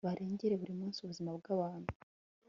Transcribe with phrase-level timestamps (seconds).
[0.07, 1.91] barengere buri munsi ubuzima bwabantu